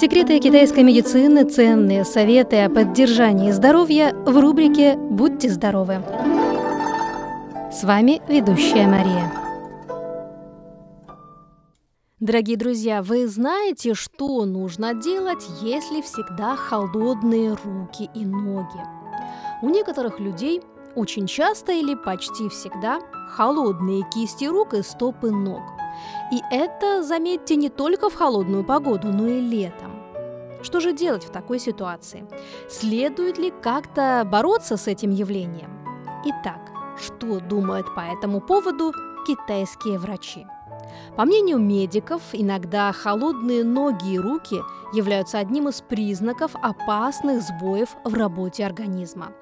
Секреты 0.00 0.38
китайской 0.38 0.82
медицины, 0.82 1.44
ценные 1.44 2.06
советы 2.06 2.62
о 2.62 2.70
поддержании 2.70 3.50
здоровья 3.50 4.14
в 4.14 4.40
рубрике 4.40 4.96
«Будьте 4.96 5.50
здоровы». 5.50 6.02
С 7.70 7.84
вами 7.84 8.22
ведущая 8.26 8.86
Мария. 8.86 9.30
Дорогие 12.18 12.56
друзья, 12.56 13.02
вы 13.02 13.28
знаете, 13.28 13.92
что 13.92 14.46
нужно 14.46 14.94
делать, 14.94 15.44
если 15.60 16.00
всегда 16.00 16.56
холодные 16.56 17.58
руки 17.62 18.08
и 18.14 18.24
ноги? 18.24 18.80
У 19.60 19.68
некоторых 19.68 20.18
людей 20.18 20.62
очень 20.94 21.26
часто 21.26 21.72
или 21.72 21.94
почти 21.94 22.48
всегда 22.48 23.00
холодные 23.28 24.04
кисти 24.10 24.46
рук 24.46 24.72
и 24.72 24.80
стопы 24.80 25.30
ног. 25.30 25.60
И 26.32 26.40
это, 26.50 27.02
заметьте, 27.02 27.56
не 27.56 27.68
только 27.68 28.08
в 28.08 28.14
холодную 28.14 28.64
погоду, 28.64 29.08
но 29.08 29.28
и 29.28 29.40
летом. 29.42 29.89
Что 30.62 30.80
же 30.80 30.92
делать 30.92 31.24
в 31.24 31.30
такой 31.30 31.58
ситуации? 31.58 32.26
Следует 32.68 33.38
ли 33.38 33.52
как-то 33.62 34.26
бороться 34.30 34.76
с 34.76 34.86
этим 34.86 35.10
явлением? 35.10 35.70
Итак, 36.24 36.60
что 36.98 37.40
думают 37.40 37.94
по 37.94 38.00
этому 38.00 38.40
поводу 38.40 38.92
китайские 39.26 39.98
врачи? 39.98 40.46
По 41.16 41.24
мнению 41.24 41.58
медиков, 41.58 42.22
иногда 42.32 42.92
холодные 42.92 43.64
ноги 43.64 44.14
и 44.14 44.18
руки 44.18 44.60
являются 44.92 45.38
одним 45.38 45.68
из 45.68 45.80
признаков 45.80 46.52
опасных 46.56 47.42
сбоев 47.42 47.96
в 48.04 48.14
работе 48.14 48.66
организма. 48.66 49.32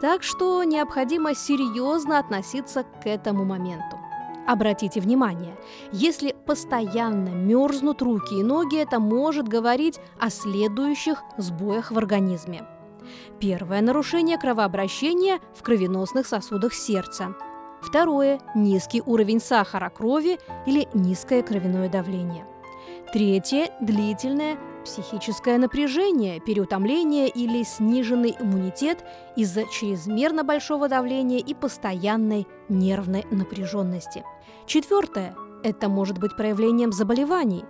Так 0.00 0.22
что 0.22 0.64
необходимо 0.64 1.34
серьезно 1.34 2.18
относиться 2.18 2.84
к 3.02 3.06
этому 3.06 3.44
моменту. 3.44 3.98
Обратите 4.46 5.00
внимание, 5.00 5.56
если 5.92 6.29
постоянно 6.50 7.28
мерзнут 7.28 8.02
руки 8.02 8.40
и 8.40 8.42
ноги, 8.42 8.76
это 8.76 8.98
может 8.98 9.46
говорить 9.46 10.00
о 10.18 10.30
следующих 10.30 11.22
сбоях 11.36 11.92
в 11.92 11.96
организме. 11.96 12.64
Первое– 13.38 13.80
нарушение 13.82 14.36
кровообращения 14.36 15.38
в 15.54 15.62
кровеносных 15.62 16.26
сосудах 16.26 16.74
сердца. 16.74 17.36
Второе– 17.80 18.40
низкий 18.56 19.00
уровень 19.00 19.38
сахара 19.38 19.90
крови 19.90 20.40
или 20.66 20.88
низкое 20.92 21.44
кровяное 21.44 21.88
давление. 21.88 22.44
Третье– 23.12 23.70
длительное 23.80 24.58
психическое 24.84 25.56
напряжение, 25.56 26.40
переутомление 26.40 27.28
или 27.28 27.62
сниженный 27.62 28.34
иммунитет 28.40 29.04
из-за 29.36 29.66
чрезмерно 29.66 30.42
большого 30.42 30.88
давления 30.88 31.38
и 31.38 31.54
постоянной 31.54 32.48
нервной 32.68 33.24
напряженности. 33.30 34.24
Четвертое– 34.66 35.36
это 35.62 35.88
может 35.88 36.18
быть 36.18 36.36
проявлением 36.36 36.92
заболеваний. 36.92 37.64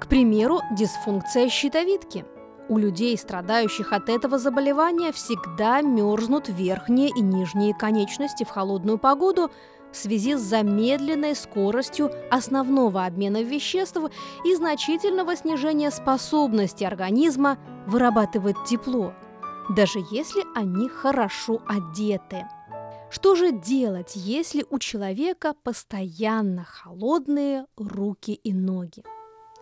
К 0.00 0.06
примеру, 0.06 0.60
дисфункция 0.76 1.48
щитовидки. 1.48 2.24
У 2.68 2.78
людей, 2.78 3.16
страдающих 3.18 3.92
от 3.92 4.08
этого 4.08 4.38
заболевания, 4.38 5.12
всегда 5.12 5.82
мерзнут 5.82 6.48
верхние 6.48 7.10
и 7.10 7.20
нижние 7.20 7.74
конечности 7.74 8.44
в 8.44 8.48
холодную 8.48 8.98
погоду– 8.98 9.50
в 9.94 9.96
связи 9.96 10.34
с 10.34 10.40
замедленной 10.40 11.36
скоростью 11.36 12.10
основного 12.30 13.06
обмена 13.06 13.42
веществ 13.42 14.00
и 14.44 14.54
значительного 14.56 15.36
снижения 15.36 15.90
способности 15.92 16.82
организма 16.82 17.58
вырабатывать 17.86 18.56
тепло, 18.66 19.14
даже 19.70 20.00
если 20.10 20.42
они 20.56 20.88
хорошо 20.88 21.62
одеты. 21.66 22.44
Что 23.14 23.36
же 23.36 23.52
делать, 23.52 24.16
если 24.16 24.66
у 24.70 24.80
человека 24.80 25.54
постоянно 25.62 26.64
холодные 26.64 27.66
руки 27.76 28.32
и 28.32 28.52
ноги? 28.52 29.04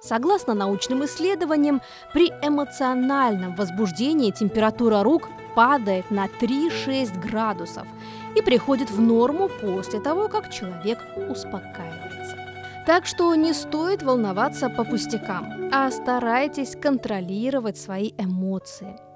Согласно 0.01 0.55
научным 0.55 1.05
исследованиям, 1.05 1.83
при 2.15 2.29
эмоциональном 2.29 3.55
возбуждении 3.55 4.31
температура 4.31 5.03
рук 5.03 5.29
падает 5.55 6.11
на 6.11 6.29
3-6 6.29 7.21
градусов 7.21 7.87
и 8.35 8.41
приходит 8.41 8.91
в 8.91 9.03
норму 9.03 9.51
после 9.61 10.01
того, 10.01 10.29
как 10.29 10.51
человек 10.51 10.99
успокаивается. 11.29 12.39
Так 12.87 13.05
что 13.05 13.35
не 13.35 13.53
стоит 13.53 14.03
волноваться 14.03 14.71
по 14.71 14.83
пустякам, 14.83 15.69
а 15.71 15.91
старайтесь 15.91 16.75
контролировать 16.75 17.77
свои 17.77 18.13
эмоции. 18.17 19.12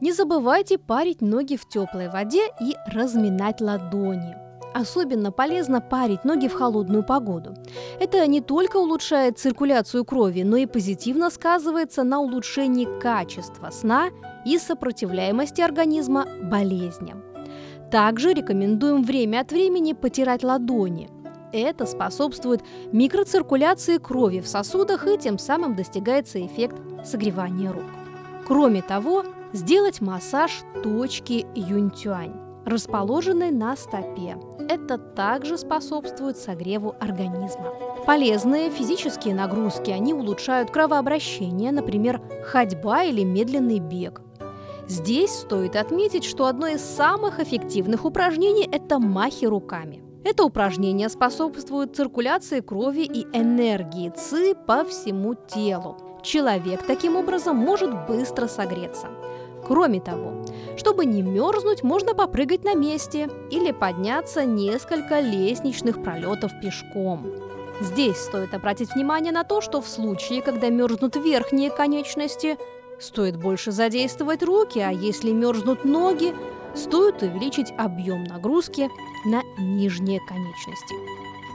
Не 0.00 0.12
забывайте 0.12 0.78
парить 0.78 1.20
ноги 1.20 1.56
в 1.56 1.68
теплой 1.68 2.08
воде 2.08 2.46
и 2.60 2.74
разминать 2.86 3.60
ладони. 3.60 4.34
Особенно 4.72 5.30
полезно 5.30 5.82
парить 5.82 6.24
ноги 6.24 6.48
в 6.48 6.54
холодную 6.54 7.02
погоду. 7.02 7.54
Это 7.98 8.26
не 8.26 8.40
только 8.40 8.78
улучшает 8.78 9.38
циркуляцию 9.38 10.06
крови, 10.06 10.42
но 10.42 10.56
и 10.56 10.64
позитивно 10.64 11.28
сказывается 11.28 12.02
на 12.02 12.20
улучшении 12.20 12.88
качества 13.00 13.68
сна 13.70 14.08
и 14.46 14.58
сопротивляемости 14.58 15.60
организма 15.60 16.26
болезням. 16.44 17.22
Также 17.90 18.32
рекомендуем 18.32 19.02
время 19.02 19.40
от 19.40 19.52
времени 19.52 19.92
потирать 19.92 20.44
ладони. 20.44 21.10
Это 21.52 21.84
способствует 21.84 22.62
микроциркуляции 22.92 23.98
крови 23.98 24.40
в 24.40 24.48
сосудах 24.48 25.06
и 25.06 25.18
тем 25.18 25.36
самым 25.36 25.74
достигается 25.74 26.44
эффект 26.46 26.76
согревания 27.04 27.72
рук. 27.72 27.82
Кроме 28.46 28.82
того, 28.82 29.24
сделать 29.52 30.00
массаж 30.00 30.62
точки 30.82 31.46
юнь-тюань, 31.54 32.34
расположенной 32.64 33.50
на 33.50 33.76
стопе. 33.76 34.36
Это 34.68 34.98
также 34.98 35.58
способствует 35.58 36.36
согреву 36.36 36.94
организма. 37.00 37.72
Полезные 38.06 38.70
физические 38.70 39.34
нагрузки, 39.34 39.90
они 39.90 40.14
улучшают 40.14 40.70
кровообращение, 40.70 41.72
например, 41.72 42.20
ходьба 42.44 43.04
или 43.04 43.24
медленный 43.24 43.78
бег– 43.78 44.22
Здесь 44.90 45.30
стоит 45.30 45.76
отметить, 45.76 46.24
что 46.24 46.46
одно 46.46 46.66
из 46.66 46.80
самых 46.80 47.38
эффективных 47.38 48.04
упражнений– 48.04 48.68
это 48.72 48.98
махи 48.98 49.44
руками. 49.44 50.02
Это 50.24 50.42
упражнение 50.42 51.08
способствует 51.08 51.94
циркуляции 51.94 52.58
крови 52.58 53.02
и 53.02 53.22
энергии 53.32 54.10
ЦИ 54.10 54.56
по 54.66 54.84
всему 54.84 55.34
телу. 55.34 55.96
Человек 56.24 56.82
таким 56.88 57.14
образом 57.14 57.54
может 57.54 58.08
быстро 58.08 58.48
согреться. 58.48 59.06
Кроме 59.66 60.00
того, 60.00 60.44
чтобы 60.76 61.04
не 61.04 61.22
мерзнуть, 61.22 61.82
можно 61.82 62.14
попрыгать 62.14 62.64
на 62.64 62.74
месте 62.74 63.28
или 63.50 63.72
подняться 63.72 64.44
несколько 64.44 65.20
лестничных 65.20 66.02
пролетов 66.02 66.52
пешком. 66.60 67.26
Здесь 67.80 68.18
стоит 68.18 68.54
обратить 68.54 68.94
внимание 68.94 69.32
на 69.32 69.44
то, 69.44 69.60
что 69.60 69.80
в 69.80 69.88
случае, 69.88 70.42
когда 70.42 70.68
мерзнут 70.68 71.16
верхние 71.16 71.70
конечности, 71.70 72.58
Стоит 73.00 73.36
больше 73.36 73.72
задействовать 73.72 74.42
руки, 74.42 74.78
а 74.78 74.90
если 74.90 75.32
мерзнут 75.32 75.86
ноги, 75.86 76.34
стоит 76.74 77.22
увеличить 77.22 77.72
объем 77.78 78.24
нагрузки 78.24 78.90
на 79.24 79.42
нижние 79.58 80.20
конечности. 80.28 80.94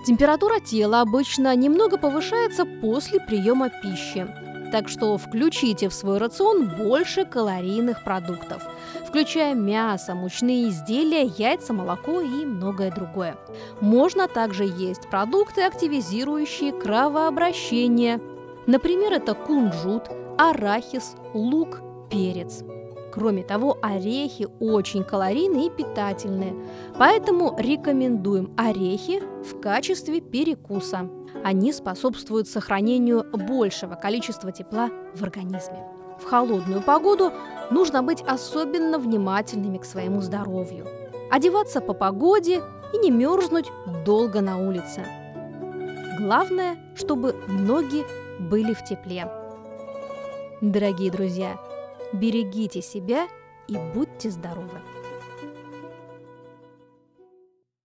Температура 0.08 0.60
тела 0.60 1.02
обычно 1.02 1.56
немного 1.56 1.98
повышается 1.98 2.66
после 2.66 3.20
приема 3.20 3.70
пищи, 3.70 4.28
так 4.72 4.90
что 4.90 5.18
включите 5.18 5.90
в 5.90 5.94
свой 5.94 6.18
рацион 6.18 6.68
больше 6.68 7.26
калорийных 7.26 8.03
продуктов, 8.03 8.64
включая 9.08 9.56
мясо, 9.56 10.16
мучные 10.16 10.70
изделия, 10.70 11.24
яйца, 11.24 11.74
молоко 11.74 12.22
и 12.22 12.46
многое 12.46 12.92
другое. 12.92 13.38
Можно 13.81 14.28
также 14.28 14.66
есть 14.66 15.09
продукты, 15.09 15.62
активизирующие 15.64 16.72
кровообращение. 16.72 18.20
Например, 18.68 19.14
это 19.14 19.34
кунжут, 19.34 20.09
арахис, 20.38 21.16
лук, 21.34 21.82
перец. 22.09 22.64
Кроме 23.16 23.44
того, 23.44 23.78
орехи 23.81 24.46
очень 24.59 25.06
калорийные 25.06 25.68
и 25.68 25.70
питательные, 25.70 26.53
поэтому 27.00 27.56
рекомендуем 27.58 28.53
орехи 28.58 29.24
в 29.42 29.62
качестве 29.62 30.20
перекуса. 30.20 31.09
Они 31.42 31.72
способствуют 31.72 32.50
сохранению 32.50 33.26
большего 33.31 33.96
количества 33.96 34.52
тепла 34.52 34.90
в 35.16 35.23
организме. 35.23 35.88
В 36.20 36.26
холодную 36.26 36.82
погоду 36.82 37.32
нужно 37.72 38.03
быть 38.03 38.22
особенно 38.22 39.00
внимательными 39.00 39.78
к 39.78 39.85
своему 39.85 40.20
здоровью. 40.20 40.85
Одеваться 41.32 41.79
по 41.79 41.94
погоде 41.94 42.62
и 42.94 42.97
не 42.97 43.12
мерзнуть 43.12 43.72
долго 44.06 44.41
на 44.41 44.58
улице. 44.58 45.06
Главное, 46.20 46.76
чтобы 46.96 47.34
ноги 47.47 48.03
были 48.40 48.73
в 48.73 48.84
тепле. 48.84 49.32
Дорогие 50.62 51.12
друзья, 51.12 51.58
берегите 52.16 52.82
себя 52.82 53.28
и 53.67 53.78
будьте 53.94 54.32
здоровы! 54.32 54.82